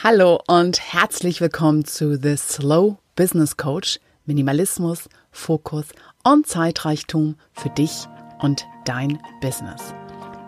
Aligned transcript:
Hallo 0.00 0.40
und 0.46 0.78
herzlich 0.92 1.40
willkommen 1.40 1.84
zu 1.84 2.16
The 2.22 2.36
Slow 2.36 2.98
Business 3.16 3.56
Coach. 3.56 3.98
Minimalismus, 4.26 5.08
Fokus 5.32 5.86
und 6.22 6.46
Zeitreichtum 6.46 7.34
für 7.52 7.68
dich 7.70 8.06
und 8.38 8.64
dein 8.84 9.18
Business. 9.40 9.92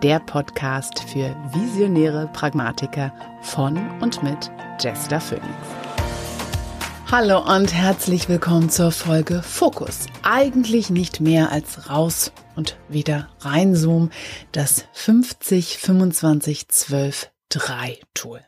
Der 0.04 0.20
Podcast 0.20 1.00
für 1.00 1.34
visionäre 1.52 2.30
Pragmatiker 2.32 3.12
von 3.42 3.76
und 4.00 4.22
mit 4.22 4.52
Jester 4.78 5.20
Phoenix. 5.20 5.48
Hallo 7.10 7.40
und 7.40 7.74
herzlich 7.74 8.28
willkommen 8.28 8.70
zur 8.70 8.92
Folge 8.92 9.42
Fokus. 9.42 10.06
Eigentlich 10.22 10.90
nicht 10.90 11.20
mehr 11.20 11.50
als 11.50 11.90
raus 11.90 12.30
und 12.54 12.76
wieder 12.88 13.28
reinzoomen. 13.40 14.12
Das 14.52 14.84
50 14.92 15.78
25 15.78 16.68
12 16.68 17.32
3 17.48 17.98
Tool. 18.14 18.40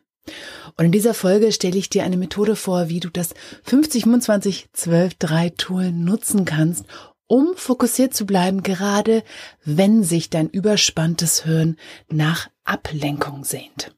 Und 0.76 0.86
in 0.86 0.92
dieser 0.92 1.14
Folge 1.14 1.52
stelle 1.52 1.76
ich 1.76 1.90
dir 1.90 2.04
eine 2.04 2.16
Methode 2.16 2.56
vor, 2.56 2.88
wie 2.88 3.00
du 3.00 3.10
das 3.10 3.34
50, 3.64 4.04
25, 4.04 4.68
12, 4.72 5.14
3 5.14 5.50
Tool 5.50 5.90
nutzen 5.92 6.44
kannst, 6.44 6.84
um 7.26 7.54
fokussiert 7.56 8.14
zu 8.14 8.26
bleiben, 8.26 8.62
gerade 8.62 9.22
wenn 9.64 10.04
sich 10.04 10.30
dein 10.30 10.48
überspanntes 10.48 11.44
Hirn 11.44 11.76
nach 12.08 12.48
Ablenkung 12.64 13.44
sehnt. 13.44 13.94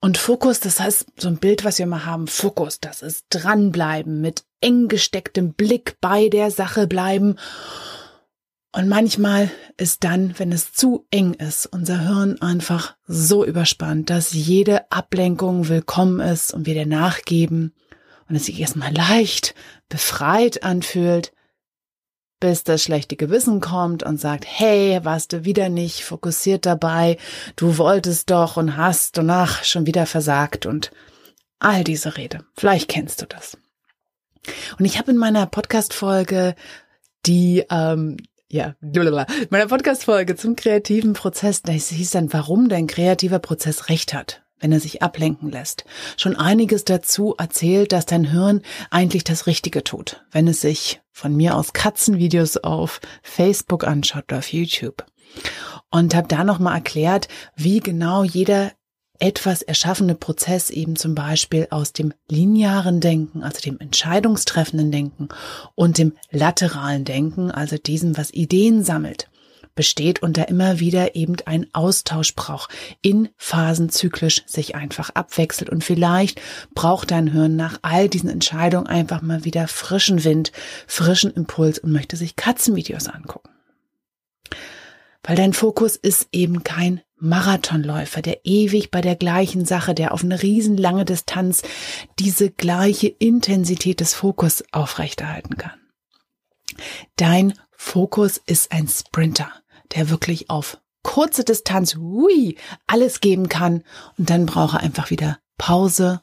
Und 0.00 0.18
Fokus, 0.18 0.60
das 0.60 0.80
heißt, 0.80 1.06
so 1.16 1.28
ein 1.28 1.38
Bild, 1.38 1.64
was 1.64 1.78
wir 1.78 1.86
mal 1.86 2.04
haben, 2.04 2.26
Fokus, 2.26 2.78
das 2.80 3.00
ist 3.00 3.24
dranbleiben, 3.30 4.20
mit 4.20 4.44
eng 4.60 4.88
gestecktem 4.88 5.54
Blick 5.54 5.96
bei 6.00 6.28
der 6.28 6.50
Sache 6.50 6.86
bleiben 6.86 7.36
und 8.74 8.88
manchmal 8.88 9.52
ist 9.76 10.02
dann, 10.02 10.36
wenn 10.36 10.50
es 10.50 10.72
zu 10.72 11.06
eng 11.12 11.34
ist, 11.34 11.66
unser 11.66 12.00
Hirn 12.00 12.42
einfach 12.42 12.96
so 13.06 13.44
überspannt, 13.44 14.10
dass 14.10 14.32
jede 14.32 14.90
Ablenkung 14.90 15.68
willkommen 15.68 16.18
ist 16.18 16.52
und 16.52 16.66
wir 16.66 16.74
der 16.74 16.86
nachgeben 16.86 17.72
und 18.28 18.34
es 18.34 18.46
sich 18.46 18.58
erstmal 18.58 18.92
leicht, 18.92 19.54
befreit 19.88 20.64
anfühlt, 20.64 21.32
bis 22.40 22.64
das 22.64 22.82
schlechte 22.82 23.14
Gewissen 23.14 23.60
kommt 23.60 24.02
und 24.02 24.20
sagt, 24.20 24.44
hey, 24.44 24.98
warst 25.04 25.32
du 25.32 25.44
wieder 25.44 25.68
nicht 25.68 26.02
fokussiert 26.02 26.66
dabei, 26.66 27.16
du 27.54 27.78
wolltest 27.78 28.28
doch 28.30 28.56
und 28.56 28.76
hast 28.76 29.18
und 29.18 29.30
ach, 29.30 29.62
schon 29.62 29.86
wieder 29.86 30.04
versagt 30.04 30.66
und 30.66 30.90
all 31.60 31.84
diese 31.84 32.16
Rede. 32.16 32.44
Vielleicht 32.56 32.88
kennst 32.88 33.22
du 33.22 33.26
das. 33.26 33.56
Und 34.80 34.84
ich 34.84 34.98
habe 34.98 35.12
in 35.12 35.16
meiner 35.16 35.46
Podcast-Folge 35.46 36.56
die 37.24 37.64
ähm, 37.70 38.16
ja, 38.50 38.74
meiner 39.50 39.66
Podcast-Folge 39.66 40.36
zum 40.36 40.56
kreativen 40.56 41.12
Prozess, 41.14 41.62
da 41.62 41.72
hieß 41.72 42.10
dann, 42.10 42.32
warum 42.32 42.68
dein 42.68 42.86
kreativer 42.86 43.38
Prozess 43.38 43.88
recht 43.88 44.14
hat, 44.14 44.42
wenn 44.60 44.72
er 44.72 44.80
sich 44.80 45.02
ablenken 45.02 45.50
lässt. 45.50 45.84
Schon 46.16 46.36
einiges 46.36 46.84
dazu 46.84 47.34
erzählt, 47.36 47.92
dass 47.92 48.06
dein 48.06 48.30
Hirn 48.30 48.62
eigentlich 48.90 49.24
das 49.24 49.46
Richtige 49.46 49.82
tut, 49.82 50.24
wenn 50.30 50.46
es 50.46 50.60
sich 50.60 51.00
von 51.10 51.34
mir 51.34 51.56
aus 51.56 51.72
Katzenvideos 51.72 52.58
auf 52.58 53.00
Facebook 53.22 53.84
anschaut 53.84 54.24
oder 54.28 54.38
auf 54.38 54.52
YouTube. 54.52 55.04
Und 55.90 56.14
habe 56.14 56.28
da 56.28 56.44
nochmal 56.44 56.76
erklärt, 56.76 57.28
wie 57.56 57.80
genau 57.80 58.24
jeder 58.24 58.72
etwas 59.18 59.62
erschaffene 59.62 60.14
Prozess 60.14 60.70
eben 60.70 60.96
zum 60.96 61.14
Beispiel 61.14 61.68
aus 61.70 61.92
dem 61.92 62.12
linearen 62.28 63.00
Denken, 63.00 63.42
also 63.42 63.60
dem 63.60 63.78
entscheidungstreffenden 63.78 64.90
Denken 64.90 65.28
und 65.74 65.98
dem 65.98 66.14
lateralen 66.30 67.04
Denken, 67.04 67.50
also 67.50 67.78
diesem, 67.78 68.16
was 68.16 68.32
Ideen 68.32 68.82
sammelt, 68.82 69.28
besteht 69.74 70.22
und 70.22 70.36
da 70.36 70.42
immer 70.42 70.80
wieder 70.80 71.14
eben 71.14 71.36
ein 71.46 71.66
Austausch 71.72 72.34
braucht, 72.34 72.70
in 73.02 73.28
Phasen 73.36 73.88
zyklisch 73.88 74.42
sich 74.46 74.74
einfach 74.74 75.10
abwechselt 75.10 75.70
und 75.70 75.82
vielleicht 75.82 76.40
braucht 76.74 77.10
dein 77.10 77.28
Hirn 77.28 77.56
nach 77.56 77.78
all 77.82 78.08
diesen 78.08 78.30
Entscheidungen 78.30 78.86
einfach 78.86 79.22
mal 79.22 79.44
wieder 79.44 79.68
frischen 79.68 80.24
Wind, 80.24 80.52
frischen 80.86 81.32
Impuls 81.32 81.78
und 81.78 81.92
möchte 81.92 82.16
sich 82.16 82.36
Katzenvideos 82.36 83.08
angucken. 83.08 83.50
Weil 85.22 85.36
dein 85.36 85.54
Fokus 85.54 85.96
ist 85.96 86.28
eben 86.32 86.64
kein 86.64 87.00
Marathonläufer, 87.16 88.22
der 88.22 88.44
ewig 88.44 88.90
bei 88.90 89.00
der 89.00 89.16
gleichen 89.16 89.64
Sache, 89.64 89.94
der 89.94 90.12
auf 90.12 90.24
eine 90.24 90.42
riesenlange 90.42 91.04
Distanz 91.04 91.62
diese 92.18 92.50
gleiche 92.50 93.08
Intensität 93.08 94.00
des 94.00 94.14
Fokus 94.14 94.64
aufrechterhalten 94.72 95.56
kann. 95.56 95.80
Dein 97.16 97.54
Fokus 97.70 98.40
ist 98.46 98.72
ein 98.72 98.88
Sprinter, 98.88 99.52
der 99.94 100.10
wirklich 100.10 100.50
auf 100.50 100.78
kurze 101.02 101.44
Distanz, 101.44 101.96
hui, 101.96 102.56
alles 102.86 103.20
geben 103.20 103.48
kann 103.48 103.84
und 104.18 104.30
dann 104.30 104.46
braucht 104.46 104.74
er 104.74 104.80
einfach 104.80 105.10
wieder 105.10 105.38
Pause 105.58 106.22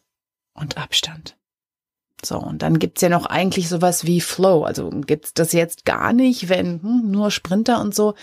und 0.53 0.77
Abstand. 0.77 1.37
So, 2.23 2.37
und 2.37 2.61
dann 2.61 2.79
gibt's 2.79 3.01
ja 3.01 3.09
noch 3.09 3.25
eigentlich 3.25 3.67
sowas 3.67 4.05
wie 4.05 4.21
Flow. 4.21 4.63
Also 4.63 4.89
gibt's 4.89 5.33
das 5.33 5.53
jetzt 5.53 5.85
gar 5.85 6.13
nicht, 6.13 6.49
wenn 6.49 6.81
hm, 6.81 7.09
nur 7.09 7.31
Sprinter 7.31 7.81
und 7.81 7.95
so. 7.95 8.13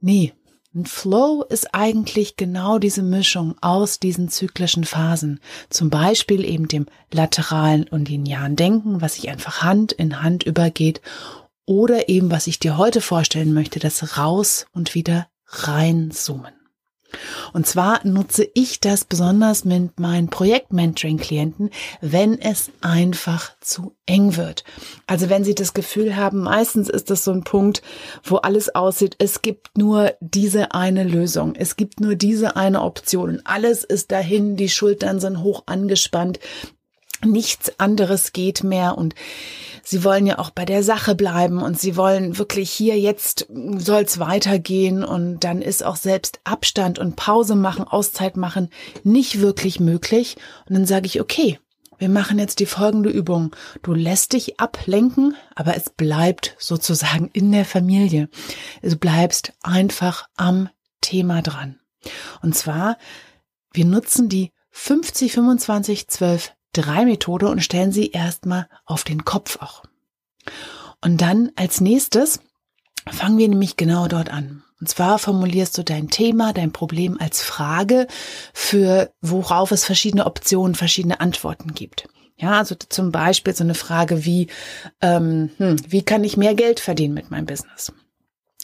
Nee, 0.00 0.32
ein 0.74 0.86
Flow 0.86 1.44
ist 1.48 1.72
eigentlich 1.72 2.36
genau 2.36 2.78
diese 2.78 3.02
Mischung 3.02 3.54
aus 3.60 4.00
diesen 4.00 4.28
zyklischen 4.28 4.84
Phasen. 4.84 5.38
Zum 5.70 5.88
Beispiel 5.88 6.44
eben 6.44 6.66
dem 6.66 6.86
lateralen 7.12 7.84
und 7.84 8.08
linearen 8.08 8.56
Denken, 8.56 9.00
was 9.00 9.14
sich 9.14 9.30
einfach 9.30 9.62
Hand 9.62 9.92
in 9.92 10.20
Hand 10.20 10.42
übergeht. 10.42 11.00
Oder 11.64 12.08
eben, 12.08 12.30
was 12.32 12.48
ich 12.48 12.58
dir 12.58 12.76
heute 12.76 13.00
vorstellen 13.00 13.54
möchte, 13.54 13.78
das 13.78 14.18
Raus 14.18 14.66
und 14.72 14.96
wieder 14.96 15.28
reinzoomen. 15.46 16.63
Und 17.52 17.66
zwar 17.66 18.06
nutze 18.06 18.48
ich 18.54 18.80
das 18.80 19.04
besonders 19.04 19.64
mit 19.64 19.98
meinen 19.98 20.28
Projektmentoring-Klienten, 20.28 21.70
wenn 22.00 22.40
es 22.40 22.70
einfach 22.80 23.52
zu 23.60 23.94
eng 24.06 24.36
wird. 24.36 24.64
Also 25.06 25.30
wenn 25.30 25.44
sie 25.44 25.54
das 25.54 25.72
Gefühl 25.72 26.16
haben, 26.16 26.42
meistens 26.42 26.88
ist 26.88 27.10
das 27.10 27.24
so 27.24 27.32
ein 27.32 27.44
Punkt, 27.44 27.82
wo 28.22 28.36
alles 28.36 28.74
aussieht, 28.74 29.16
es 29.18 29.42
gibt 29.42 29.78
nur 29.78 30.12
diese 30.20 30.72
eine 30.72 31.04
Lösung, 31.04 31.54
es 31.54 31.76
gibt 31.76 32.00
nur 32.00 32.14
diese 32.14 32.56
eine 32.56 32.82
Option, 32.82 33.40
alles 33.44 33.84
ist 33.84 34.12
dahin, 34.12 34.56
die 34.56 34.68
Schultern 34.68 35.20
sind 35.20 35.42
hoch 35.42 35.62
angespannt, 35.66 36.38
nichts 37.24 37.78
anderes 37.78 38.32
geht 38.32 38.64
mehr 38.64 38.96
und 38.98 39.14
Sie 39.86 40.02
wollen 40.02 40.26
ja 40.26 40.38
auch 40.38 40.48
bei 40.48 40.64
der 40.64 40.82
Sache 40.82 41.14
bleiben 41.14 41.62
und 41.62 41.78
sie 41.78 41.94
wollen 41.94 42.38
wirklich 42.38 42.70
hier 42.70 42.98
jetzt 42.98 43.46
soll's 43.76 44.18
weitergehen 44.18 45.04
und 45.04 45.40
dann 45.40 45.60
ist 45.60 45.84
auch 45.84 45.96
selbst 45.96 46.40
Abstand 46.44 46.98
und 46.98 47.16
Pause 47.16 47.54
machen, 47.54 47.84
Auszeit 47.84 48.38
machen 48.38 48.70
nicht 49.02 49.40
wirklich 49.40 49.80
möglich. 49.80 50.36
Und 50.66 50.74
dann 50.74 50.86
sage 50.86 51.04
ich, 51.04 51.20
okay, 51.20 51.58
wir 51.98 52.08
machen 52.08 52.38
jetzt 52.38 52.60
die 52.60 52.66
folgende 52.66 53.10
Übung. 53.10 53.54
Du 53.82 53.92
lässt 53.92 54.32
dich 54.32 54.58
ablenken, 54.58 55.36
aber 55.54 55.76
es 55.76 55.90
bleibt 55.90 56.56
sozusagen 56.58 57.28
in 57.34 57.52
der 57.52 57.66
Familie. 57.66 58.30
Du 58.82 58.96
bleibst 58.96 59.52
einfach 59.62 60.28
am 60.34 60.70
Thema 61.02 61.42
dran. 61.42 61.78
Und 62.40 62.56
zwar, 62.56 62.96
wir 63.72 63.84
nutzen 63.84 64.30
die 64.30 64.50
50, 64.70 65.32
25, 65.32 66.08
12 66.08 66.54
drei 66.74 67.04
Methode 67.04 67.48
und 67.48 67.60
stellen 67.62 67.92
sie 67.92 68.10
erstmal 68.10 68.68
auf 68.84 69.04
den 69.04 69.24
Kopf 69.24 69.58
auch. 69.60 69.84
Und 71.00 71.20
dann 71.20 71.50
als 71.56 71.80
nächstes 71.80 72.40
fangen 73.10 73.38
wir 73.38 73.48
nämlich 73.48 73.76
genau 73.76 74.08
dort 74.08 74.30
an. 74.30 74.62
Und 74.80 74.88
zwar 74.88 75.18
formulierst 75.18 75.78
du 75.78 75.82
dein 75.82 76.10
Thema, 76.10 76.52
dein 76.52 76.72
Problem 76.72 77.18
als 77.18 77.42
Frage, 77.42 78.06
für 78.52 79.12
worauf 79.20 79.70
es 79.70 79.84
verschiedene 79.84 80.26
Optionen, 80.26 80.74
verschiedene 80.74 81.20
Antworten 81.20 81.74
gibt. 81.74 82.08
Ja, 82.36 82.58
also 82.58 82.74
zum 82.74 83.12
Beispiel 83.12 83.54
so 83.54 83.64
eine 83.64 83.74
Frage 83.74 84.24
wie, 84.24 84.48
ähm, 85.00 85.50
hm, 85.56 85.76
wie 85.88 86.02
kann 86.02 86.24
ich 86.24 86.36
mehr 86.36 86.54
Geld 86.54 86.80
verdienen 86.80 87.14
mit 87.14 87.30
meinem 87.30 87.46
Business? 87.46 87.92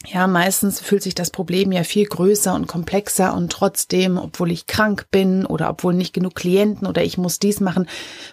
Ja, 0.06 0.26
meistens 0.26 0.80
fühlt 0.80 1.02
sich 1.02 1.14
das 1.14 1.30
Problem 1.30 1.72
ja 1.72 1.84
viel 1.84 2.06
größer 2.06 2.54
und 2.54 2.66
komplexer 2.66 3.34
und 3.34 3.52
trotzdem, 3.52 4.16
obwohl 4.16 4.50
ich 4.50 4.66
krank 4.66 5.06
bin 5.10 5.44
oder 5.44 5.68
obwohl 5.68 5.92
nicht 5.92 6.14
genug 6.14 6.34
Klienten 6.34 6.86
oder 6.86 7.02
ich 7.04 7.18
muss 7.18 7.38
dies 7.38 7.60
machen, 7.60 7.86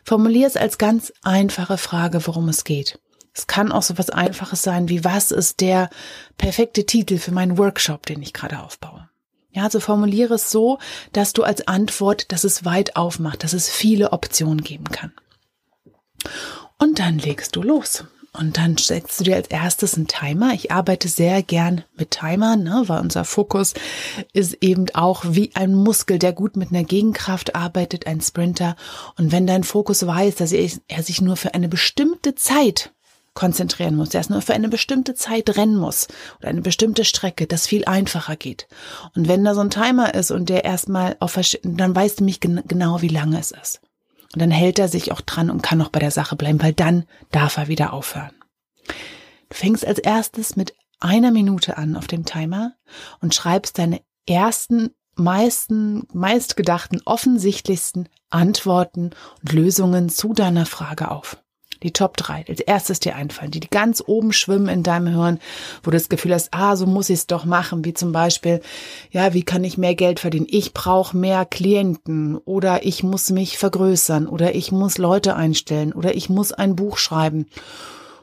formulier 0.04 0.48
es 0.48 0.56
als 0.56 0.78
ganz 0.78 1.12
einfache 1.24 1.78
Frage, 1.78 2.26
worum 2.26 2.48
es 2.48 2.64
geht. 2.64 3.00
Es 3.34 3.48
kann 3.48 3.72
auch 3.72 3.84
so 3.84 3.98
was 3.98 4.10
Einfaches 4.10 4.62
sein 4.64 4.90
wie, 4.90 5.04
was 5.04 5.32
ist 5.32 5.60
der 5.60 5.90
perfekte 6.38 6.86
Titel 6.86 7.18
für 7.18 7.32
meinen 7.32 7.58
Workshop, 7.58 8.06
den 8.06 8.22
ich 8.22 8.34
gerade 8.34 8.60
aufbaue? 8.60 9.10
Ja, 9.52 9.64
also 9.64 9.80
formuliere 9.80 10.36
es 10.36 10.50
so, 10.50 10.80
dass 11.14 11.34
du 11.34 11.44
als 11.44 11.68
Antwort, 11.68 12.32
dass 12.32 12.44
es 12.44 12.64
weit 12.64 12.96
aufmacht, 12.96 13.44
dass 13.44 13.54
es 13.54 13.70
viele 13.70 14.14
Optionen 14.14 14.62
geben 14.62 14.86
kann. 14.86 15.12
Und 16.80 17.00
dann 17.00 17.18
legst 17.20 17.56
du 17.56 17.62
los. 17.62 18.06
Und 18.38 18.58
dann 18.58 18.78
setzt 18.78 19.20
du 19.20 19.24
dir 19.24 19.36
als 19.36 19.48
erstes 19.48 19.96
einen 19.96 20.08
Timer. 20.08 20.54
Ich 20.54 20.72
arbeite 20.72 21.08
sehr 21.08 21.42
gern 21.42 21.84
mit 21.96 22.12
Timern, 22.12 22.64
ne, 22.64 22.84
weil 22.86 23.02
unser 23.02 23.26
Fokus 23.26 23.74
ist 24.32 24.58
eben 24.62 24.86
auch 24.94 25.24
wie 25.28 25.52
ein 25.56 25.74
Muskel, 25.74 26.20
der 26.20 26.34
gut 26.34 26.56
mit 26.56 26.70
einer 26.70 26.84
Gegenkraft 26.84 27.56
arbeitet, 27.56 28.06
ein 28.06 28.22
Sprinter. 28.22 28.76
Und 29.18 29.32
wenn 29.32 29.48
dein 29.48 29.64
Fokus 29.64 30.06
weiß, 30.06 30.36
dass 30.36 30.52
er 30.52 31.04
sich 31.04 31.22
nur 31.22 31.36
für 31.36 31.56
eine 31.56 31.68
bestimmte 31.68 32.36
Zeit 32.36 32.92
konzentrieren 33.34 33.96
muss, 33.96 34.10
der 34.10 34.22
es 34.22 34.30
nur 34.30 34.42
für 34.42 34.54
eine 34.54 34.70
bestimmte 34.70 35.14
Zeit 35.14 35.58
rennen 35.58 35.78
muss 35.78 36.08
oder 36.40 36.50
eine 36.50 36.62
bestimmte 36.62 37.06
Strecke, 37.06 37.46
das 37.46 37.68
viel 37.68 37.86
einfacher 37.86 38.36
geht. 38.36 38.68
Und 39.16 39.28
wenn 39.28 39.44
da 39.44 39.54
so 39.54 39.62
ein 39.62 39.70
Timer 39.70 40.14
ist 40.16 40.32
und 40.32 40.50
der 40.50 40.66
erstmal 40.66 41.18
auf, 41.20 41.40
dann 41.64 41.96
weißt 41.96 42.20
du 42.20 42.24
mich 42.24 42.40
genau, 42.40 43.02
wie 43.02 43.08
lange 43.08 43.40
es 43.40 43.52
ist. 43.52 43.82
Und 44.34 44.42
dann 44.42 44.52
hält 44.52 44.80
er 44.80 44.88
sich 44.88 45.12
auch 45.12 45.22
dran 45.22 45.50
und 45.50 45.64
kann 45.64 45.78
noch 45.78 45.90
bei 45.90 46.00
der 46.00 46.12
Sache 46.12 46.36
bleiben, 46.36 46.62
weil 46.62 46.74
dann 46.74 47.06
darf 47.32 47.58
er 47.58 47.68
wieder 47.68 47.94
aufhören. 47.94 48.34
Du 49.50 49.56
fängst 49.56 49.86
als 49.86 50.00
erstes 50.00 50.56
mit 50.56 50.76
einer 51.00 51.32
Minute 51.32 51.78
an 51.78 51.96
auf 51.96 52.08
dem 52.08 52.26
Timer 52.26 52.74
und 53.22 53.34
schreibst 53.34 53.78
deine 53.78 54.02
ersten, 54.28 54.92
meisten, 55.16 56.08
meistgedachten, 56.14 57.02
offensichtlichsten 57.06 58.10
Antworten 58.30 59.12
und 59.42 59.54
Lösungen 59.54 60.10
zu 60.10 60.34
deiner 60.34 60.66
Frage 60.66 61.12
auf. 61.12 61.38
Die 61.84 61.92
Top 61.92 62.18
3, 62.18 62.46
als 62.48 62.60
erstes 62.60 63.00
dir 63.00 63.16
einfallen, 63.16 63.52
die, 63.52 63.60
die 63.60 63.70
ganz 63.70 64.04
oben 64.06 64.34
schwimmen 64.34 64.68
in 64.68 64.84
deinem 64.84 65.08
Hirn, 65.08 65.40
wo 65.84 65.92
du 65.92 65.98
das 65.98 66.10
Gefühl 66.10 66.34
hast, 66.34 66.50
ah, 66.52 66.76
so 66.76 66.86
muss 66.86 67.10
ich 67.10 67.20
es 67.20 67.28
doch 67.28 67.46
machen, 67.46 67.86
wie 67.86 67.94
zum 67.94 68.12
Beispiel, 68.12 68.62
ja, 69.12 69.34
wie 69.34 69.44
kann 69.44 69.64
ich 69.64 69.78
mehr 69.78 69.96
Geld 69.96 70.20
verdienen? 70.20 70.48
Ich 70.50 70.74
brauche 70.74 71.16
mehr 71.16 71.46
Klienten. 71.46 72.38
Oder 72.46 72.86
ich 72.86 73.04
muss 73.04 73.30
mich 73.30 73.58
vergrößern. 73.58 74.28
Oder 74.28 74.56
ich 74.56 74.72
muss 74.72 74.98
Leute 74.98 75.36
einstellen. 75.36 75.94
Oder 75.94 76.16
ich 76.16 76.30
muss 76.30 76.52
ein 76.52 76.76
Buch 76.76 76.98
schreiben. 76.98 77.48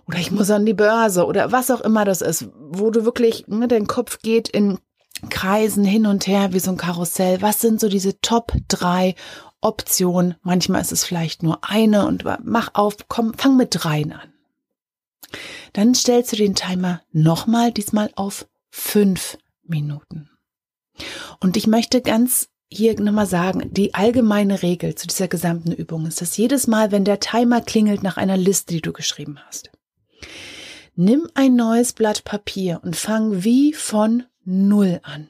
Oder 0.07 0.19
ich 0.19 0.31
muss 0.31 0.51
an 0.51 0.67
die 0.67 0.75
Börse. 0.75 1.27
Oder 1.27 1.53
was 1.53 1.71
auch 1.71 1.81
immer 1.81 2.05
das 2.05 2.21
ist, 2.21 2.49
wo 2.71 2.91
du 2.91 3.05
wirklich, 3.05 3.47
ne, 3.49 3.69
dein 3.69 3.87
Kopf 3.87 4.21
geht 4.21 4.49
in 4.49 4.79
Kreisen 5.29 5.85
hin 5.85 6.07
und 6.07 6.27
her 6.27 6.53
wie 6.53 6.61
so 6.61 6.71
ein 6.71 6.77
Karussell. 6.77 7.43
Was 7.43 7.61
sind 7.61 7.81
so 7.81 7.89
diese 7.89 8.21
Top 8.21 8.53
3 8.69 9.15
Option. 9.65 10.35
Manchmal 10.43 10.83
ist 10.83 10.93
es 10.93 11.05
vielleicht 11.05 11.43
nur 11.43 11.65
eine 11.65 12.07
und 12.07 12.25
mach 12.45 12.75
auf, 12.75 12.97
komm, 13.09 13.35
fang 13.35 13.57
mit 13.57 13.71
dreien 13.73 14.13
an. 14.13 14.33
Dann 15.73 15.95
stellst 15.95 16.33
du 16.33 16.37
den 16.37 16.55
Timer 16.55 17.01
nochmal, 17.11 17.73
diesmal 17.73 18.11
auf 18.15 18.47
fünf 18.71 19.39
Minuten. 19.65 20.31
Und 21.41 21.57
ich 21.57 21.67
möchte 21.67 22.03
ganz 22.03 22.49
hier 22.71 23.01
nochmal 23.01 23.27
sagen, 23.27 23.71
die 23.73 23.95
allgemeine 23.95 24.63
Regel 24.63 24.95
zu 24.95 25.07
dieser 25.07 25.29
gesamten 25.29 25.73
Übung 25.73 26.07
ist, 26.07 26.21
dass 26.21 26.37
jedes 26.37 26.67
Mal, 26.67 26.93
wenn 26.93 27.05
der 27.05 27.21
Timer 27.21 27.61
klingelt 27.61 28.03
nach 28.03 28.17
einer 28.17 28.37
Liste, 28.37 28.75
die 28.75 28.83
du 28.83 28.93
geschrieben 28.93 29.39
hast, 29.47 29.71
nimm 30.95 31.29
ein 31.35 31.57
neues 31.57 31.95
Blatt 31.95 32.25
Papier 32.25 32.81
und 32.85 32.97
fang 32.97 33.45
wie 33.45 33.73
von 33.73 34.25
Null 34.45 35.01
an. 35.03 35.29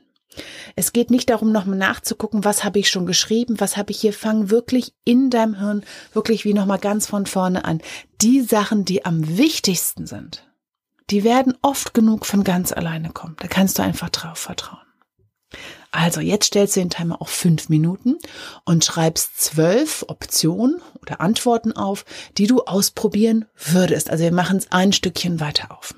Es 0.76 0.92
geht 0.92 1.10
nicht 1.10 1.30
darum, 1.30 1.52
nochmal 1.52 1.78
nachzugucken, 1.78 2.44
was 2.44 2.64
habe 2.64 2.78
ich 2.78 2.90
schon 2.90 3.06
geschrieben, 3.06 3.60
was 3.60 3.76
habe 3.76 3.92
ich 3.92 4.00
hier, 4.00 4.12
fang 4.12 4.50
wirklich 4.50 4.92
in 5.04 5.30
deinem 5.30 5.58
Hirn 5.58 5.84
wirklich 6.12 6.44
wie 6.44 6.54
nochmal 6.54 6.78
ganz 6.78 7.06
von 7.06 7.26
vorne 7.26 7.64
an. 7.64 7.80
Die 8.20 8.40
Sachen, 8.40 8.84
die 8.84 9.04
am 9.04 9.38
wichtigsten 9.38 10.06
sind, 10.06 10.48
die 11.10 11.22
werden 11.22 11.54
oft 11.62 11.94
genug 11.94 12.26
von 12.26 12.44
ganz 12.44 12.72
alleine 12.72 13.10
kommen. 13.10 13.36
Da 13.38 13.48
kannst 13.48 13.78
du 13.78 13.82
einfach 13.82 14.10
drauf 14.10 14.38
vertrauen. 14.38 14.80
Also 15.92 16.20
jetzt 16.20 16.46
stellst 16.46 16.74
du 16.74 16.80
den 16.80 16.90
Timer 16.90 17.22
auf 17.22 17.28
fünf 17.28 17.68
Minuten 17.68 18.16
und 18.64 18.84
schreibst 18.84 19.40
zwölf 19.40 20.04
Optionen 20.08 20.82
oder 21.00 21.20
Antworten 21.20 21.72
auf, 21.72 22.04
die 22.36 22.48
du 22.48 22.62
ausprobieren 22.62 23.44
würdest. 23.54 24.10
Also 24.10 24.24
wir 24.24 24.32
machen 24.32 24.56
es 24.56 24.72
ein 24.72 24.92
Stückchen 24.92 25.38
weiter 25.38 25.70
auf. 25.70 25.94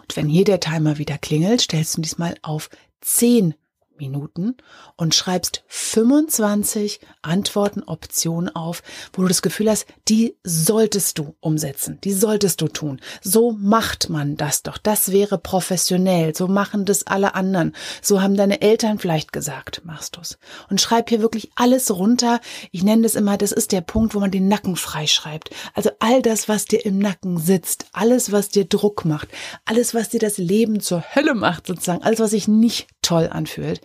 Und 0.00 0.16
wenn 0.16 0.28
hier 0.28 0.44
der 0.44 0.60
Timer 0.60 0.98
wieder 0.98 1.18
klingelt, 1.18 1.62
stellst 1.62 1.96
du 1.96 2.02
diesmal 2.02 2.34
auf 2.42 2.70
10 3.00 3.54
Minuten 3.98 4.56
und 4.96 5.14
schreibst 5.14 5.62
25 5.68 7.00
Antworten, 7.22 7.82
Optionen 7.82 8.54
auf, 8.54 8.82
wo 9.12 9.22
du 9.22 9.28
das 9.28 9.42
Gefühl 9.42 9.70
hast, 9.70 9.86
die 10.08 10.36
solltest 10.44 11.18
du 11.18 11.34
umsetzen, 11.40 11.98
die 12.04 12.12
solltest 12.12 12.60
du 12.60 12.68
tun. 12.68 13.00
So 13.22 13.52
macht 13.52 14.08
man 14.08 14.36
das 14.36 14.62
doch. 14.62 14.78
Das 14.78 15.12
wäre 15.12 15.38
professionell. 15.38 16.34
So 16.34 16.48
machen 16.48 16.84
das 16.84 17.06
alle 17.06 17.34
anderen. 17.34 17.74
So 18.02 18.22
haben 18.22 18.36
deine 18.36 18.60
Eltern 18.60 18.98
vielleicht 18.98 19.32
gesagt, 19.32 19.82
machst 19.84 20.16
du's. 20.16 20.38
Und 20.70 20.80
schreib 20.80 21.08
hier 21.08 21.20
wirklich 21.20 21.50
alles 21.54 21.90
runter. 21.90 22.40
Ich 22.72 22.82
nenne 22.82 23.02
das 23.02 23.14
immer, 23.14 23.36
das 23.36 23.52
ist 23.52 23.72
der 23.72 23.80
Punkt, 23.80 24.14
wo 24.14 24.20
man 24.20 24.30
den 24.30 24.48
Nacken 24.48 24.76
freischreibt. 24.76 25.50
Also 25.74 25.90
all 25.98 26.22
das, 26.22 26.48
was 26.48 26.66
dir 26.66 26.84
im 26.84 26.98
Nacken 26.98 27.38
sitzt, 27.38 27.86
alles, 27.92 28.32
was 28.32 28.48
dir 28.48 28.64
Druck 28.64 29.04
macht, 29.04 29.28
alles, 29.64 29.94
was 29.94 30.08
dir 30.08 30.20
das 30.20 30.38
Leben 30.38 30.80
zur 30.80 31.02
Hölle 31.14 31.34
macht, 31.34 31.66
sozusagen, 31.66 32.02
alles, 32.02 32.20
was 32.20 32.30
sich 32.30 32.48
nicht 32.48 32.88
toll 33.08 33.28
anfühlt, 33.30 33.80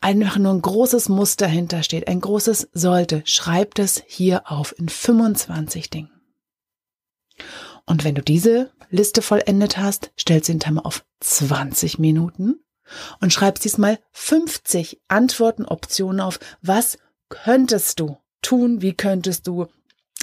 einfach 0.00 0.36
nur 0.38 0.52
ein 0.52 0.62
großes 0.62 1.08
Muster 1.08 1.46
hintersteht, 1.46 2.08
ein 2.08 2.20
großes 2.20 2.70
sollte, 2.72 3.22
schreib 3.24 3.74
das 3.76 4.02
hier 4.06 4.50
auf 4.50 4.76
in 4.76 4.88
25 4.88 5.90
Dingen. 5.90 6.10
Und 7.86 8.04
wenn 8.04 8.14
du 8.14 8.22
diese 8.22 8.72
Liste 8.90 9.22
vollendet 9.22 9.78
hast, 9.78 10.10
stellst 10.18 10.48
du 10.48 10.52
den 10.54 10.60
Timer 10.60 10.84
auf 10.84 11.04
20 11.20 11.98
Minuten 11.98 12.56
und 13.20 13.32
schreibst 13.32 13.64
diesmal 13.64 14.00
50 14.12 15.00
Antworten, 15.06 15.64
Optionen 15.64 16.20
auf. 16.20 16.40
Was 16.60 16.98
könntest 17.28 18.00
du 18.00 18.18
tun? 18.42 18.82
Wie 18.82 18.94
könntest 18.94 19.46
du 19.46 19.68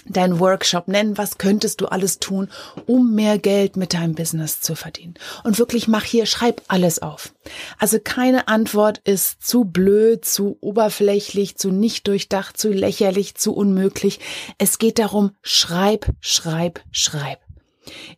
deinen 0.10 0.40
Workshop 0.40 0.88
nennen, 0.88 1.18
was 1.18 1.38
könntest 1.38 1.82
du 1.82 1.88
alles 1.88 2.20
tun, 2.20 2.50
um 2.86 3.14
mehr 3.14 3.38
Geld 3.38 3.78
mit 3.78 3.94
deinem 3.94 4.16
Business 4.16 4.62
zu 4.62 4.76
verdienen. 4.76 5.16
Und 5.44 5.60
wirklich 5.60 5.88
mach 5.88 6.04
hier, 6.04 6.26
schreib 6.26 6.62
alles 6.68 7.02
auf. 7.02 7.34
Also 7.78 7.98
keine 8.04 8.48
Antwort 8.48 9.00
ist 9.04 9.46
zu 9.46 9.66
blöd, 9.66 10.26
zu 10.26 10.58
oberflächlich, 10.62 11.58
zu 11.58 11.72
nicht 11.72 12.08
durchdacht, 12.08 12.58
zu 12.58 12.70
lächerlich, 12.70 13.36
zu 13.36 13.54
unmöglich. 13.54 14.20
Es 14.58 14.80
geht 14.80 15.00
darum, 15.00 15.32
schreib, 15.42 16.08
schreib, 16.22 16.82
schreib. 16.92 17.40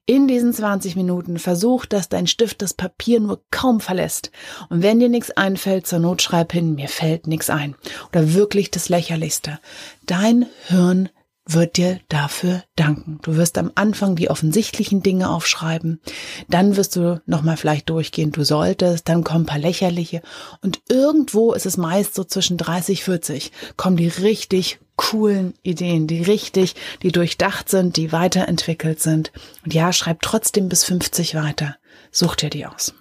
In 0.05 0.27
diesen 0.27 0.53
20 0.53 0.95
Minuten 0.95 1.37
versuch, 1.37 1.85
dass 1.85 2.09
dein 2.09 2.27
Stift 2.27 2.61
das 2.61 2.73
Papier 2.73 3.19
nur 3.19 3.41
kaum 3.51 3.79
verlässt. 3.79 4.31
Und 4.69 4.81
wenn 4.81 4.99
dir 4.99 5.09
nichts 5.09 5.31
einfällt, 5.31 5.87
zur 5.87 5.99
Not 5.99 6.21
schreib 6.21 6.51
hin, 6.51 6.75
mir 6.75 6.87
fällt 6.87 7.27
nichts 7.27 7.49
ein. 7.49 7.75
Oder 8.09 8.33
wirklich 8.33 8.71
das 8.71 8.89
Lächerlichste. 8.89 9.59
Dein 10.05 10.47
Hirn 10.67 11.09
wird 11.53 11.77
dir 11.77 11.99
dafür 12.09 12.63
danken. 12.75 13.19
Du 13.23 13.35
wirst 13.35 13.57
am 13.57 13.71
Anfang 13.75 14.15
die 14.15 14.29
offensichtlichen 14.29 15.01
Dinge 15.01 15.29
aufschreiben, 15.29 15.99
dann 16.47 16.75
wirst 16.75 16.95
du 16.95 17.21
nochmal 17.25 17.57
vielleicht 17.57 17.89
durchgehen, 17.89 18.31
du 18.31 18.43
solltest, 18.43 19.09
dann 19.09 19.23
kommen 19.23 19.43
ein 19.43 19.47
paar 19.47 19.59
lächerliche 19.59 20.21
und 20.61 20.81
irgendwo 20.89 21.53
ist 21.53 21.65
es 21.65 21.77
meist 21.77 22.15
so 22.15 22.23
zwischen 22.23 22.57
30, 22.57 23.03
40, 23.03 23.51
kommen 23.77 23.97
die 23.97 24.07
richtig 24.07 24.79
coolen 24.95 25.53
Ideen, 25.63 26.07
die 26.07 26.21
richtig, 26.21 26.75
die 27.03 27.13
durchdacht 27.13 27.69
sind, 27.69 27.95
die 27.95 28.11
weiterentwickelt 28.11 28.99
sind. 28.99 29.31
Und 29.63 29.73
ja, 29.73 29.93
schreib 29.93 30.21
trotzdem 30.21 30.67
bis 30.67 30.83
50 30.83 31.35
weiter. 31.35 31.77
Such 32.11 32.35
dir 32.35 32.49
die 32.49 32.65
aus. 32.65 32.93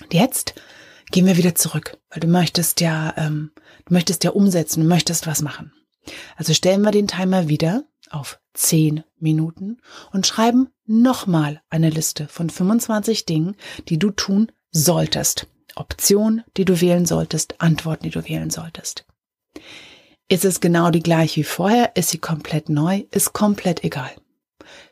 Und 0.00 0.14
jetzt 0.14 0.54
gehen 1.10 1.26
wir 1.26 1.36
wieder 1.36 1.56
zurück, 1.56 1.98
weil 2.10 2.20
du 2.20 2.28
möchtest 2.28 2.80
ja, 2.80 3.12
ähm, 3.16 3.50
du 3.86 3.94
möchtest 3.94 4.22
ja 4.22 4.30
umsetzen, 4.30 4.82
du 4.82 4.88
möchtest 4.88 5.26
was 5.26 5.42
machen. 5.42 5.72
Also 6.36 6.54
stellen 6.54 6.82
wir 6.82 6.90
den 6.90 7.08
Timer 7.08 7.48
wieder 7.48 7.84
auf 8.10 8.40
10 8.54 9.04
Minuten 9.18 9.78
und 10.12 10.26
schreiben 10.26 10.68
nochmal 10.86 11.62
eine 11.70 11.90
Liste 11.90 12.28
von 12.28 12.50
25 12.50 13.26
Dingen, 13.26 13.56
die 13.88 13.98
du 13.98 14.10
tun 14.10 14.52
solltest. 14.70 15.46
Optionen, 15.76 16.44
die 16.56 16.64
du 16.64 16.80
wählen 16.80 17.06
solltest, 17.06 17.60
Antworten, 17.60 18.04
die 18.04 18.10
du 18.10 18.28
wählen 18.28 18.50
solltest. 18.50 19.06
Ist 20.28 20.44
es 20.44 20.60
genau 20.60 20.90
die 20.90 21.02
gleiche 21.02 21.40
wie 21.40 21.44
vorher? 21.44 21.96
Ist 21.96 22.10
sie 22.10 22.18
komplett 22.18 22.68
neu? 22.68 23.04
Ist 23.10 23.32
komplett 23.32 23.84
egal. 23.84 24.10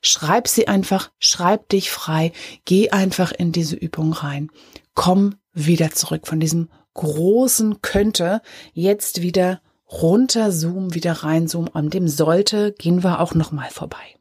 Schreib 0.03 0.49
sie 0.49 0.69
einfach, 0.69 1.11
schreib 1.19 1.69
dich 1.69 1.91
frei, 1.91 2.33
geh 2.65 2.91
einfach 2.91 3.33
in 3.33 3.53
diese 3.53 3.77
Übung 3.77 4.13
rein. 4.13 4.51
Komm 4.95 5.37
wieder 5.53 5.91
zurück 5.93 6.27
von 6.27 6.41
diesem 6.41 6.69
großen 6.95 7.81
könnte 7.81 8.43
jetzt 8.75 9.23
wieder 9.23 9.63
runterzoomen, 9.93 10.95
wieder 10.95 11.13
reinzoomen. 11.13 11.75
An 11.75 11.91
dem 11.91 12.09
sollte 12.09 12.73
gehen 12.73 13.03
wir 13.03 13.21
auch 13.21 13.35
nochmal 13.35 13.71
vorbei. 13.71 14.17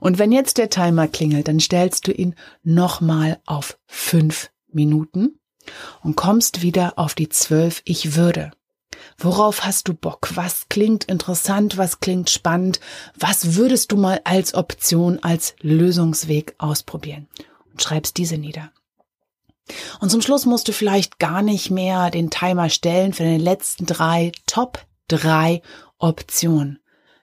Und 0.00 0.18
wenn 0.18 0.32
jetzt 0.32 0.58
der 0.58 0.70
Timer 0.70 1.08
klingelt, 1.08 1.48
dann 1.48 1.60
stellst 1.60 2.06
du 2.06 2.12
ihn 2.12 2.34
nochmal 2.62 3.38
auf 3.46 3.78
fünf 3.86 4.50
Minuten 4.68 5.38
und 6.02 6.16
kommst 6.16 6.62
wieder 6.62 6.98
auf 6.98 7.14
die 7.14 7.28
zwölf 7.28 7.82
Ich 7.84 8.14
würde. 8.16 8.52
Worauf 9.18 9.64
hast 9.64 9.88
du 9.88 9.94
Bock? 9.94 10.30
Was 10.34 10.68
klingt 10.68 11.04
interessant? 11.04 11.76
Was 11.76 12.00
klingt 12.00 12.30
spannend? 12.30 12.80
Was 13.18 13.56
würdest 13.56 13.92
du 13.92 13.96
mal 13.96 14.20
als 14.24 14.54
Option, 14.54 15.18
als 15.22 15.54
Lösungsweg 15.60 16.54
ausprobieren? 16.58 17.26
Und 17.72 17.82
schreibst 17.82 18.16
diese 18.16 18.38
nieder. 18.38 18.70
Und 20.00 20.10
zum 20.10 20.22
Schluss 20.22 20.46
musst 20.46 20.68
du 20.68 20.72
vielleicht 20.72 21.18
gar 21.18 21.42
nicht 21.42 21.70
mehr 21.70 22.10
den 22.10 22.30
Timer 22.30 22.70
stellen 22.70 23.12
für 23.12 23.24
den 23.24 23.40
letzten 23.40 23.86
drei 23.86 24.32
Top 24.46 24.86
drei 25.08 25.62
Optionen, 25.98 26.80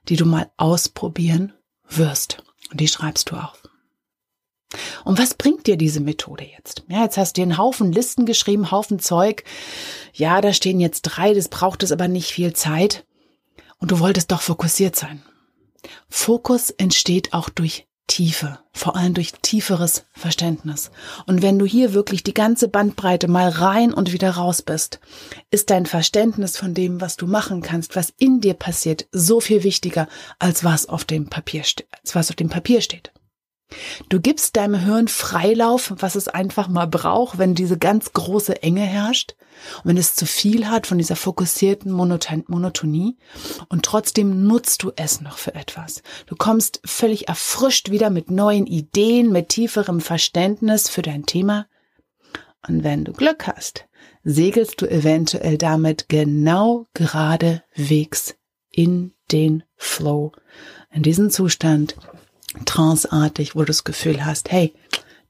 die 0.09 0.15
du 0.15 0.25
mal 0.25 0.49
ausprobieren 0.57 1.53
wirst. 1.87 2.43
Und 2.71 2.79
die 2.79 2.87
schreibst 2.87 3.31
du 3.31 3.35
auf. 3.35 3.61
Und 5.05 5.19
was 5.19 5.35
bringt 5.35 5.67
dir 5.67 5.77
diese 5.77 5.99
Methode 5.99 6.45
jetzt? 6.45 6.83
Ja, 6.87 7.03
jetzt 7.03 7.17
hast 7.17 7.37
du 7.37 7.41
dir 7.41 7.43
einen 7.43 7.57
Haufen 7.57 7.91
Listen 7.91 8.25
geschrieben, 8.25 8.71
Haufen 8.71 8.99
Zeug. 8.99 9.43
Ja, 10.13 10.41
da 10.41 10.51
stehen 10.51 10.79
jetzt 10.79 11.03
drei, 11.03 11.33
das 11.33 11.49
braucht 11.49 11.83
es 11.83 11.91
aber 11.91 12.07
nicht 12.07 12.31
viel 12.31 12.53
Zeit. 12.53 13.05
Und 13.77 13.91
du 13.91 13.99
wolltest 13.99 14.31
doch 14.31 14.41
fokussiert 14.41 14.95
sein. 14.95 15.21
Fokus 16.09 16.71
entsteht 16.71 17.33
auch 17.33 17.49
durch 17.49 17.85
Tiefe, 18.07 18.59
vor 18.73 18.95
allem 18.95 19.13
durch 19.13 19.31
tieferes 19.41 20.03
Verständnis. 20.13 20.91
Und 21.25 21.41
wenn 21.41 21.57
du 21.57 21.65
hier 21.65 21.93
wirklich 21.93 22.21
die 22.21 22.33
ganze 22.33 22.67
Bandbreite 22.67 23.27
mal 23.27 23.49
rein 23.49 23.93
und 23.93 24.11
wieder 24.11 24.31
raus 24.31 24.61
bist, 24.61 24.99
ist 25.51 25.69
dein 25.69 25.85
Verständnis 25.85 26.57
von 26.57 26.73
dem, 26.73 26.99
was 26.99 27.15
du 27.15 27.27
machen 27.27 27.61
kannst, 27.61 27.95
was 27.95 28.13
in 28.19 28.41
dir 28.41 28.55
passiert, 28.55 29.07
so 29.11 29.39
viel 29.39 29.63
wichtiger, 29.63 30.07
als 30.37 30.63
was 30.63 30.89
auf 30.89 31.05
dem 31.05 31.29
Papier, 31.29 31.63
als 32.01 32.13
was 32.13 32.29
auf 32.29 32.35
dem 32.35 32.49
Papier 32.49 32.81
steht. 32.81 33.12
Du 34.09 34.19
gibst 34.19 34.55
deinem 34.55 34.79
Hirn 34.79 35.07
Freilauf, 35.07 35.93
was 35.97 36.15
es 36.15 36.27
einfach 36.27 36.67
mal 36.67 36.85
braucht, 36.85 37.37
wenn 37.37 37.55
diese 37.55 37.77
ganz 37.77 38.13
große 38.13 38.61
Enge 38.61 38.81
herrscht 38.81 39.35
und 39.77 39.89
wenn 39.89 39.97
es 39.97 40.15
zu 40.15 40.25
viel 40.25 40.69
hat 40.69 40.87
von 40.87 40.97
dieser 40.97 41.15
fokussierten 41.15 41.91
Monoton 41.91 42.43
Monotonie 42.47 43.17
und 43.69 43.83
trotzdem 43.83 44.45
nutzt 44.45 44.83
du 44.83 44.91
es 44.95 45.21
noch 45.21 45.37
für 45.37 45.55
etwas. 45.55 46.03
Du 46.27 46.35
kommst 46.35 46.81
völlig 46.85 47.27
erfrischt 47.27 47.89
wieder 47.89 48.09
mit 48.09 48.29
neuen 48.29 48.67
Ideen, 48.67 49.31
mit 49.31 49.49
tieferem 49.49 50.01
Verständnis 50.01 50.89
für 50.89 51.01
dein 51.01 51.25
Thema. 51.25 51.67
Und 52.67 52.83
wenn 52.83 53.03
du 53.03 53.11
Glück 53.11 53.47
hast, 53.47 53.85
segelst 54.23 54.81
du 54.81 54.89
eventuell 54.89 55.57
damit 55.57 56.07
genau 56.09 56.85
geradewegs 56.93 58.35
in 58.69 59.13
den 59.31 59.63
Flow, 59.75 60.31
in 60.91 61.03
diesen 61.03 61.29
Zustand, 61.29 61.95
tranceartig, 62.65 63.55
wo 63.55 63.59
du 63.59 63.65
das 63.65 63.83
Gefühl 63.83 64.25
hast, 64.25 64.51
hey, 64.51 64.73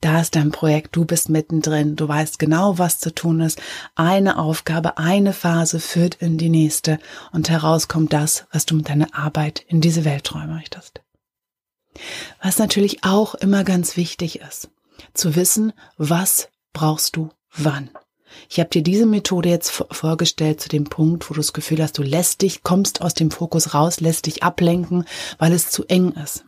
da 0.02 0.20
ist 0.20 0.36
dein 0.36 0.52
Projekt, 0.52 0.98
du 0.98 1.06
bist 1.06 1.30
mittendrin, 1.30 1.96
du 1.96 2.08
weißt 2.08 2.38
genau, 2.38 2.78
was 2.78 3.00
zu 3.00 3.16
tun 3.16 3.40
ist. 3.40 3.62
Eine 3.96 4.38
Aufgabe, 4.38 4.98
eine 4.98 5.32
Phase 5.32 5.80
führt 5.80 6.16
in 6.16 6.38
die 6.38 6.50
nächste 6.50 7.00
und 7.32 7.50
heraus 7.50 7.88
kommt 7.88 8.12
das, 8.12 8.46
was 8.52 8.66
du 8.66 8.76
mit 8.76 8.90
deiner 8.90 9.16
Arbeit 9.16 9.64
in 9.66 9.80
diese 9.80 10.04
Welt 10.04 10.26
träumen 10.26 10.56
möchtest. 10.56 11.02
Was 12.42 12.58
natürlich 12.58 13.06
auch 13.06 13.34
immer 13.36 13.64
ganz 13.64 13.96
wichtig 13.96 14.42
ist, 14.42 14.70
zu 15.14 15.38
wissen, 15.38 15.72
was 15.98 16.50
brauchst 16.74 17.16
du 17.16 17.30
wann. 17.56 17.90
Ich 18.50 18.60
habe 18.60 18.70
dir 18.70 18.82
diese 18.82 19.06
Methode 19.06 19.48
jetzt 19.48 19.70
vorgestellt 19.70 20.60
zu 20.60 20.68
dem 20.68 20.86
Punkt, 20.86 21.30
wo 21.30 21.34
du 21.34 21.40
das 21.40 21.54
Gefühl 21.54 21.82
hast, 21.82 21.98
du 21.98 22.04
lässt 22.04 22.42
dich, 22.42 22.64
kommst 22.64 23.02
aus 23.02 23.14
dem 23.14 23.32
Fokus 23.32 23.74
raus, 23.74 24.00
lässt 24.02 24.26
dich 24.26 24.44
ablenken, 24.44 25.06
weil 25.38 25.54
es 25.54 25.70
zu 25.70 25.86
eng 25.86 26.12
ist. 26.12 26.44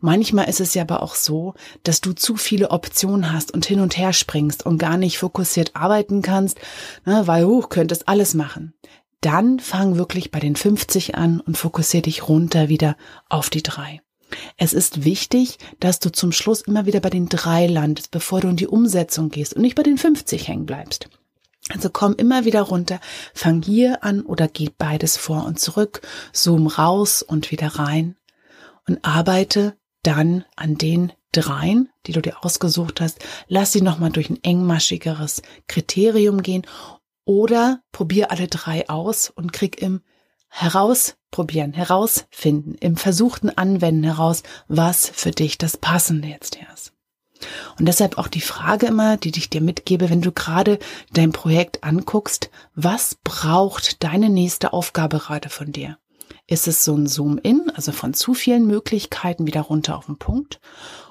Manchmal 0.00 0.48
ist 0.48 0.60
es 0.60 0.74
ja 0.74 0.82
aber 0.82 1.02
auch 1.02 1.14
so, 1.14 1.54
dass 1.82 2.00
du 2.00 2.12
zu 2.12 2.36
viele 2.36 2.70
Optionen 2.70 3.32
hast 3.32 3.52
und 3.52 3.64
hin 3.64 3.80
und 3.80 3.96
her 3.96 4.12
springst 4.12 4.66
und 4.66 4.78
gar 4.78 4.96
nicht 4.96 5.18
fokussiert 5.18 5.74
arbeiten 5.74 6.22
kannst, 6.22 6.58
ne, 7.04 7.26
weil 7.26 7.42
du 7.42 7.60
könntest 7.60 8.08
alles 8.08 8.34
machen. 8.34 8.74
Dann 9.20 9.58
fang 9.58 9.96
wirklich 9.96 10.30
bei 10.30 10.38
den 10.38 10.54
50 10.54 11.14
an 11.14 11.40
und 11.40 11.56
fokussier 11.56 12.02
dich 12.02 12.28
runter 12.28 12.68
wieder 12.68 12.96
auf 13.30 13.48
die 13.48 13.62
drei. 13.62 14.02
Es 14.56 14.72
ist 14.72 15.04
wichtig, 15.04 15.58
dass 15.80 15.98
du 15.98 16.10
zum 16.10 16.32
Schluss 16.32 16.60
immer 16.62 16.86
wieder 16.86 17.00
bei 17.00 17.10
den 17.10 17.28
drei 17.28 17.66
landest, 17.66 18.10
bevor 18.10 18.40
du 18.40 18.48
in 18.48 18.56
die 18.56 18.66
Umsetzung 18.66 19.30
gehst 19.30 19.54
und 19.54 19.62
nicht 19.62 19.76
bei 19.76 19.82
den 19.82 19.96
50 19.96 20.48
hängen 20.48 20.66
bleibst. 20.66 21.08
Also 21.70 21.88
komm 21.90 22.14
immer 22.16 22.44
wieder 22.44 22.60
runter, 22.62 23.00
fang 23.32 23.62
hier 23.62 24.04
an 24.04 24.20
oder 24.20 24.48
geh 24.48 24.68
beides 24.76 25.16
vor 25.16 25.46
und 25.46 25.58
zurück, 25.58 26.02
zoom 26.32 26.66
raus 26.66 27.22
und 27.22 27.50
wieder 27.50 27.68
rein 27.68 28.16
und 28.88 29.04
arbeite 29.04 29.76
dann 30.02 30.44
an 30.56 30.76
den 30.76 31.12
dreien, 31.32 31.88
die 32.06 32.12
du 32.12 32.20
dir 32.20 32.44
ausgesucht 32.44 33.00
hast. 33.00 33.24
Lass 33.48 33.72
sie 33.72 33.82
nochmal 33.82 34.10
durch 34.10 34.30
ein 34.30 34.42
engmaschigeres 34.42 35.42
Kriterium 35.66 36.42
gehen 36.42 36.66
oder 37.24 37.82
probier 37.92 38.30
alle 38.30 38.48
drei 38.48 38.88
aus 38.88 39.30
und 39.30 39.52
krieg 39.52 39.80
im 39.80 40.02
herausprobieren, 40.48 41.72
herausfinden, 41.72 42.76
im 42.78 42.96
versuchten 42.96 43.50
Anwenden 43.50 44.04
heraus, 44.04 44.44
was 44.68 45.08
für 45.08 45.32
dich 45.32 45.58
das 45.58 45.76
Passende 45.76 46.28
jetzt 46.28 46.56
ist. 46.72 46.92
Und 47.76 47.86
deshalb 47.86 48.18
auch 48.18 48.28
die 48.28 48.40
Frage 48.40 48.86
immer, 48.86 49.16
die 49.16 49.32
ich 49.36 49.50
dir 49.50 49.60
mitgebe, 49.60 50.10
wenn 50.10 50.22
du 50.22 50.30
gerade 50.30 50.78
dein 51.12 51.32
Projekt 51.32 51.82
anguckst, 51.82 52.50
was 52.76 53.16
braucht 53.24 54.04
deine 54.04 54.30
nächste 54.30 54.72
Aufgabe 54.72 55.18
gerade 55.18 55.48
von 55.48 55.72
dir? 55.72 55.98
Ist 56.46 56.68
es 56.68 56.84
so 56.84 56.94
ein 56.94 57.06
Zoom-in, 57.06 57.70
also 57.74 57.92
von 57.92 58.12
zu 58.12 58.34
vielen 58.34 58.66
Möglichkeiten 58.66 59.46
wieder 59.46 59.62
runter 59.62 59.96
auf 59.96 60.06
den 60.06 60.18
Punkt? 60.18 60.60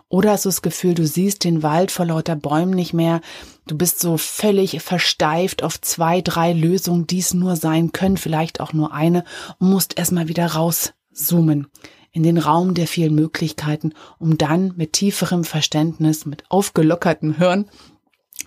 Oder 0.08 0.32
hast 0.32 0.46
du 0.46 0.50
das 0.50 0.62
Gefühl, 0.62 0.94
du 0.94 1.08
siehst 1.08 1.44
den 1.44 1.63
Wald 1.63 1.90
vor 1.90 2.06
lauter 2.06 2.36
Bäumen 2.36 2.75
nicht 2.75 2.94
mehr? 2.94 3.20
Du 3.66 3.75
bist 3.75 4.00
so 4.00 4.18
völlig 4.18 4.80
versteift 4.84 5.63
auf 5.63 5.82
zwei, 5.82 6.22
drei 6.22 6.54
Lösungen, 6.54 7.08
die 7.08 7.18
es 7.18 7.34
nur 7.34 7.56
sein 7.56 7.94
können, 7.94 8.18
vielleicht 8.18 8.60
auch 8.60 8.74
nur 8.74 8.94
eine, 8.94 9.24
und 9.58 9.72
musst 9.72 9.98
erstmal 9.98 10.28
wieder 10.28 10.46
rauszoomen 10.46 11.68
in 12.12 12.22
den 12.22 12.38
Raum 12.38 12.75
der 12.75 12.86
vielen 12.86 13.16
Möglichkeiten, 13.16 13.94
um 14.20 14.38
dann 14.38 14.74
mit 14.78 14.94
tieferem 14.94 15.44
Verständnis, 15.44 16.28
mit 16.28 16.44
aufgelockertem 16.50 17.38
Hirn 17.38 17.66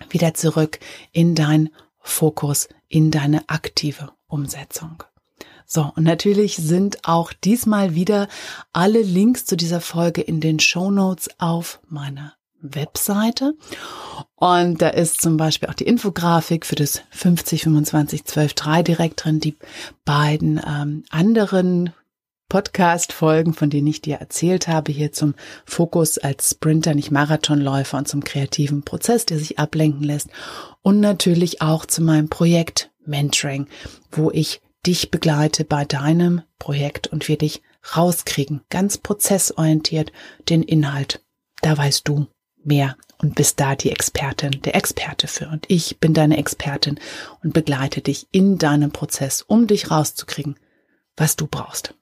wieder 0.09 0.33
zurück 0.33 0.79
in 1.11 1.35
dein 1.35 1.69
Fokus, 1.99 2.69
in 2.87 3.11
deine 3.11 3.49
aktive 3.49 4.11
Umsetzung. 4.27 5.03
So, 5.69 5.91
und 5.97 6.03
natürlich 6.03 6.55
sind 6.55 6.99
auch 7.03 7.33
diesmal 7.33 7.93
wieder 7.93 8.29
alle 8.71 9.01
Links 9.01 9.45
zu 9.45 9.57
dieser 9.57 9.81
Folge 9.81 10.21
in 10.21 10.39
den 10.39 10.61
Show 10.61 10.89
Notes 10.91 11.29
auf 11.39 11.81
meiner 11.89 12.35
Webseite. 12.61 13.53
Und 14.35 14.81
da 14.81 14.87
ist 14.87 15.21
zum 15.21 15.35
Beispiel 15.35 15.67
auch 15.67 15.73
die 15.73 15.85
Infografik 15.85 16.65
für 16.65 16.75
das 16.75 17.01
50, 17.09 17.63
25, 17.63 18.23
12, 18.23 18.53
3 18.53 18.83
direkt 18.83 19.25
drin. 19.25 19.41
Die 19.41 19.57
beiden 20.05 20.61
ähm, 20.65 21.03
anderen 21.09 21.91
Podcast-Folgen, 22.47 23.53
von 23.53 23.69
denen 23.69 23.87
ich 23.87 23.99
dir 23.99 24.15
erzählt 24.15 24.69
habe, 24.69 24.93
hier 24.93 25.11
zum 25.11 25.35
Fokus 25.65 26.17
als 26.17 26.51
Sprinter, 26.51 26.95
nicht 26.95 27.11
Marathonläufer 27.11 27.97
und 27.97 28.07
zum 28.07 28.23
kreativen 28.23 28.83
Prozess, 28.83 29.25
der 29.25 29.37
sich 29.37 29.59
ablenken 29.59 30.03
lässt. 30.03 30.29
Und 30.81 31.01
natürlich 31.01 31.61
auch 31.61 31.85
zu 31.85 32.01
meinem 32.01 32.29
Projekt 32.29 32.89
Mentoring, 33.05 33.67
wo 34.11 34.31
ich 34.31 34.61
dich 34.87 35.11
begleite 35.11 35.65
bei 35.65 35.85
deinem 35.85 36.41
Projekt 36.59 37.07
und 37.07 37.27
wir 37.27 37.37
dich 37.37 37.61
rauskriegen, 37.95 38.61
ganz 38.69 38.97
prozessorientiert 38.97 40.11
den 40.49 40.63
Inhalt. 40.63 41.21
Da 41.61 41.77
weißt 41.77 42.07
du 42.07 42.27
mehr 42.63 42.95
und 43.19 43.35
bist 43.35 43.59
da 43.59 43.75
die 43.75 43.91
Expertin, 43.91 44.61
der 44.63 44.75
Experte 44.75 45.27
für. 45.27 45.47
Und 45.49 45.65
ich 45.69 45.99
bin 45.99 46.13
deine 46.13 46.37
Expertin 46.37 46.99
und 47.43 47.53
begleite 47.53 48.01
dich 48.01 48.27
in 48.31 48.57
deinem 48.57 48.91
Prozess, 48.91 49.41
um 49.41 49.67
dich 49.67 49.91
rauszukriegen, 49.91 50.57
was 51.15 51.35
du 51.35 51.47
brauchst. 51.47 51.93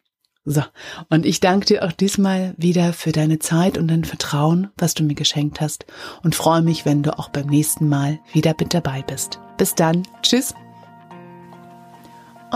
So, 0.48 0.62
und 1.10 1.26
ich 1.26 1.40
danke 1.40 1.66
dir 1.66 1.84
auch 1.84 1.92
diesmal 1.92 2.54
wieder 2.58 2.94
für 2.94 3.12
deine 3.12 3.40
Zeit 3.40 3.80
und 3.80 3.88
dein 3.88 4.04
Vertrauen, 4.04 4.70
was 4.78 4.94
du 4.94 5.04
mir 5.04 5.16
geschenkt 5.16 5.60
hast 5.60 5.86
und 6.22 6.36
freue 6.36 6.62
mich, 6.62 6.86
wenn 6.86 7.02
du 7.02 7.18
auch 7.18 7.30
beim 7.30 7.48
nächsten 7.48 7.90
Mal 7.90 8.20
wieder 8.32 8.54
mit 8.60 8.76
dabei 8.76 9.02
bist. 9.02 9.40
Bis 9.58 9.74
dann, 9.74 10.04
tschüss. 10.22 10.54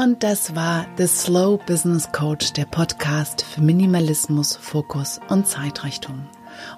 Und 0.02 0.24
das 0.24 0.56
war 0.56 0.86
The 0.96 1.08
Slow 1.08 1.60
Business 1.66 2.10
Coach, 2.14 2.54
der 2.54 2.64
Podcast 2.64 3.42
für 3.42 3.60
Minimalismus, 3.60 4.56
Fokus 4.56 5.20
und 5.28 5.46
Zeitreichtum. 5.46 6.26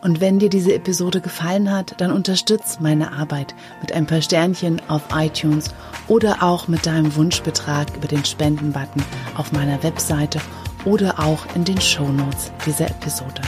Und 0.01 0.21
wenn 0.21 0.39
dir 0.39 0.49
diese 0.49 0.73
Episode 0.73 1.21
gefallen 1.21 1.71
hat, 1.71 2.01
dann 2.01 2.11
unterstütz 2.11 2.79
meine 2.79 3.13
Arbeit 3.13 3.53
mit 3.79 3.91
ein 3.91 4.07
paar 4.07 4.23
Sternchen 4.23 4.81
auf 4.87 5.03
iTunes 5.13 5.69
oder 6.07 6.41
auch 6.41 6.67
mit 6.67 6.87
deinem 6.87 7.15
Wunschbetrag 7.15 7.95
über 7.95 8.07
den 8.07 8.25
Spendenbutton 8.25 9.03
auf 9.37 9.51
meiner 9.51 9.83
Webseite 9.83 10.41
oder 10.85 11.19
auch 11.19 11.45
in 11.53 11.63
den 11.63 11.79
Shownotes 11.79 12.51
dieser 12.65 12.89
Episode. 12.89 13.43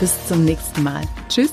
Bis 0.00 0.26
zum 0.26 0.44
nächsten 0.44 0.82
Mal. 0.82 1.02
Tschüss. 1.28 1.52